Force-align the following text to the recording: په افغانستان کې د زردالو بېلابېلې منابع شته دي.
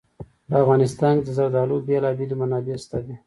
په 0.49 0.55
افغانستان 0.63 1.13
کې 1.17 1.23
د 1.25 1.29
زردالو 1.37 1.75
بېلابېلې 1.87 2.35
منابع 2.41 2.75
شته 2.83 2.97
دي. 3.05 3.15